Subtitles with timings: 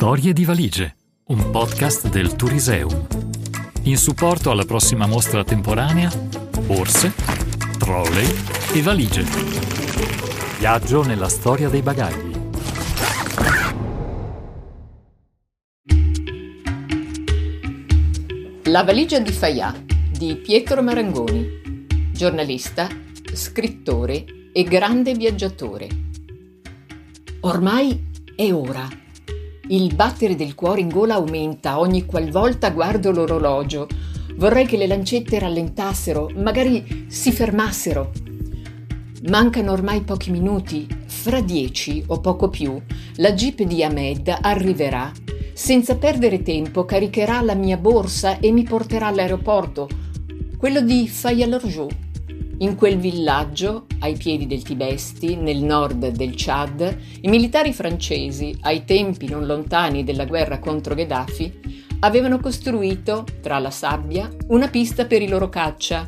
[0.00, 3.06] Storie di valigie, un podcast del Turiseum.
[3.82, 6.10] In supporto alla prossima mostra temporanea,
[6.64, 7.12] borse,
[7.76, 8.26] trolley
[8.72, 9.24] e valigie.
[10.58, 12.32] Viaggio nella storia dei bagagli.
[18.70, 22.88] La valigia di Fayà di Pietro Marangoni, giornalista,
[23.34, 25.88] scrittore e grande viaggiatore.
[27.40, 28.88] Ormai è ora.
[29.70, 33.86] Il battere del cuore in gola aumenta ogni qualvolta guardo l'orologio.
[34.34, 38.10] Vorrei che le lancette rallentassero, magari si fermassero.
[39.28, 42.82] Mancano ormai pochi minuti, fra dieci o poco più,
[43.18, 45.12] la jeep di Ahmed arriverà.
[45.52, 49.88] Senza perdere tempo caricherà la mia borsa e mi porterà all'aeroporto,
[50.58, 52.09] quello di Fayalorjou
[52.60, 58.84] in quel villaggio, ai piedi del Tibesti, nel nord del Chad, i militari francesi, ai
[58.84, 65.22] tempi non lontani della guerra contro Gheddafi, avevano costruito, tra la sabbia, una pista per
[65.22, 66.06] i loro caccia.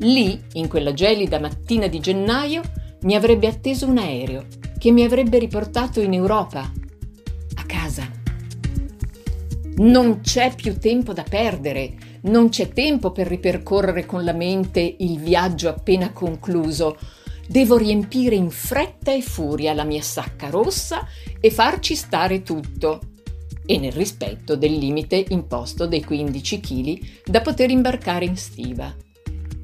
[0.00, 2.62] Lì, in quella gelida mattina di gennaio,
[3.02, 4.46] mi avrebbe atteso un aereo
[4.78, 6.60] che mi avrebbe riportato in Europa,
[7.54, 8.06] a casa.
[9.76, 11.94] Non c'è più tempo da perdere,
[12.26, 16.96] non c'è tempo per ripercorrere con la mente il viaggio appena concluso.
[17.46, 21.06] Devo riempire in fretta e furia la mia sacca rossa
[21.40, 23.00] e farci stare tutto.
[23.64, 28.94] E nel rispetto del limite imposto dei 15 kg da poter imbarcare in stiva.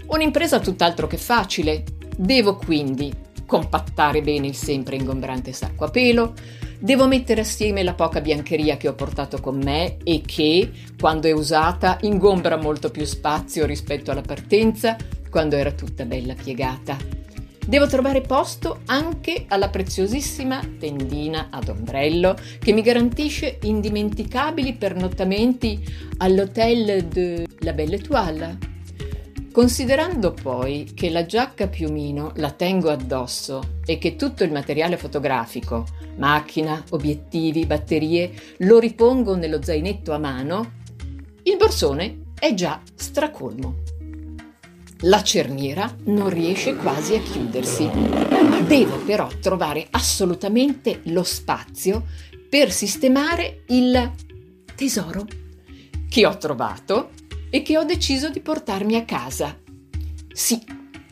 [0.07, 1.85] Un'impresa tutt'altro che facile.
[2.17, 3.13] Devo quindi
[3.47, 6.35] compattare bene il sempre ingombrante sacco a pelo,
[6.83, 11.30] Devo mettere assieme la poca biancheria che ho portato con me e che, quando è
[11.30, 14.97] usata, ingombra molto più spazio rispetto alla partenza,
[15.30, 16.97] quando era tutta bella piegata.
[17.64, 25.81] Devo trovare posto anche alla preziosissima tendina ad ombrello che mi garantisce indimenticabili pernottamenti
[26.16, 28.72] all'Hotel de la Belle Étoile
[29.53, 35.87] Considerando poi che la giacca piumino la tengo addosso e che tutto il materiale fotografico,
[36.17, 40.73] macchina, obiettivi, batterie, lo ripongo nello zainetto a mano,
[41.43, 43.75] il borsone è già stracolmo.
[45.01, 47.91] La cerniera non riesce quasi a chiudersi.
[48.67, 52.05] Devo però trovare assolutamente lo spazio
[52.49, 54.13] per sistemare il
[54.75, 55.27] tesoro
[56.09, 57.11] che ho trovato
[57.55, 59.61] e che ho deciso di portarmi a casa.
[60.33, 60.59] Sì,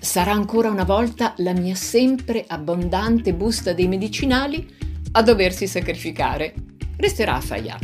[0.01, 4.67] sarà ancora una volta la mia sempre abbondante busta dei medicinali
[5.13, 6.55] a doversi sacrificare.
[6.97, 7.79] Resterà a Fayà.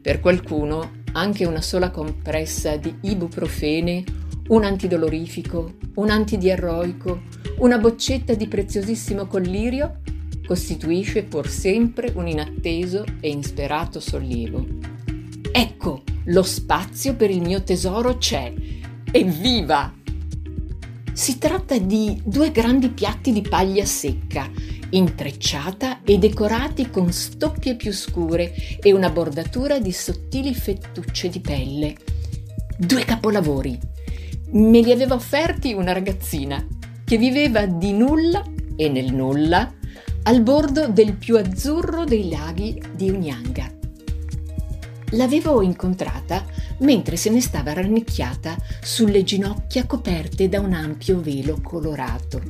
[0.00, 4.04] Per qualcuno anche una sola compressa di ibuprofene,
[4.48, 7.22] un antidolorifico, un antidiarroico,
[7.58, 10.02] una boccetta di preziosissimo collirio
[10.46, 14.95] costituisce pur sempre un inatteso e insperato sollievo.
[16.26, 18.52] Lo spazio per il mio tesoro c'è.
[19.12, 19.94] Evviva!
[21.12, 24.50] Si tratta di due grandi piatti di paglia secca,
[24.90, 31.94] intrecciata e decorati con stoppie più scure e una bordatura di sottili fettucce di pelle.
[32.76, 33.78] Due capolavori.
[34.50, 36.66] Me li aveva offerti una ragazzina
[37.04, 38.42] che viveva di nulla
[38.74, 39.72] e nel nulla
[40.24, 43.75] al bordo del più azzurro dei laghi di Unyanga.
[45.10, 46.44] L'avevo incontrata
[46.78, 52.42] mentre se ne stava rannicchiata sulle ginocchia coperte da un ampio velo colorato.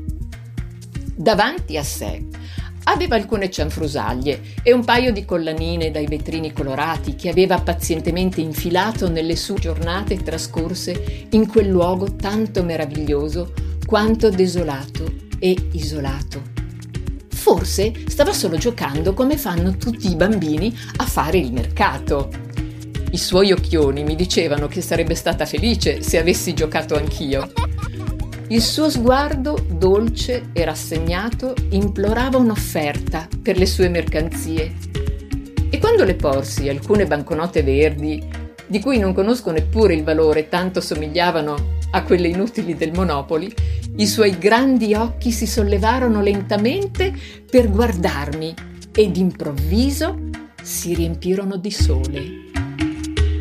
[1.15, 2.25] Davanti a sé
[2.85, 9.09] aveva alcune cianfrusaglie e un paio di collanine dai vetrini colorati che aveva pazientemente infilato
[9.09, 13.53] nelle sue giornate trascorse in quel luogo tanto meraviglioso
[13.85, 16.55] quanto desolato e isolato.
[17.29, 22.46] Forse stava solo giocando come fanno tutti i bambini a fare il mercato.
[23.11, 27.51] I suoi occhioni mi dicevano che sarebbe stata felice se avessi giocato anch'io.
[28.49, 34.75] Il suo sguardo, dolce e rassegnato, implorava un'offerta per le sue mercanzie.
[35.71, 38.23] E quando le porsi alcune banconote verdi,
[38.67, 43.53] di cui non conosco neppure il valore, tanto somigliavano a quelle inutili del Monopoli,
[43.97, 47.13] i suoi grandi occhi si sollevarono lentamente
[47.49, 48.55] per guardarmi
[48.93, 50.19] e d'improvviso
[50.63, 52.46] si riempirono di sole.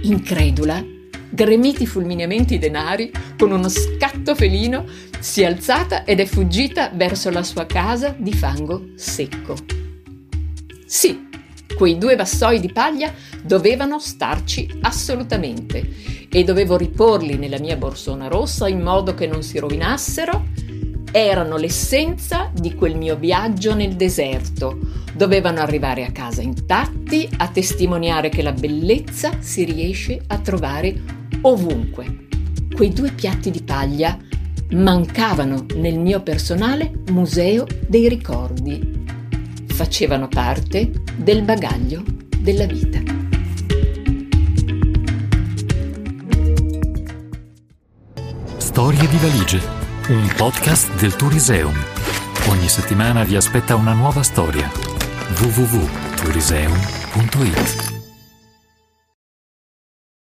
[0.06, 0.86] Incredula,
[1.32, 4.86] gremiti fulminemente i denari, con uno scatto felino,
[5.20, 9.56] si è alzata ed è fuggita verso la sua casa di fango secco.
[10.86, 11.28] Sì,
[11.76, 13.12] quei due vassoi di paglia
[13.42, 19.58] dovevano starci assolutamente e dovevo riporli nella mia borsona rossa in modo che non si
[19.58, 20.50] rovinassero.
[21.12, 24.78] Erano l'essenza di quel mio viaggio nel deserto,
[25.16, 30.94] Dovevano arrivare a casa intatti a testimoniare che la bellezza si riesce a trovare
[31.42, 32.28] ovunque.
[32.76, 34.18] Quei due piatti di paglia
[34.72, 39.06] mancavano nel mio personale museo dei ricordi.
[39.68, 42.04] Facevano parte del bagaglio
[42.38, 43.00] della vita.
[48.58, 49.62] Storie di valigie,
[50.10, 51.74] un podcast del Turiseum.
[52.50, 54.95] Ogni settimana vi aspetta una nuova storia.
[55.34, 57.95] www.turism.it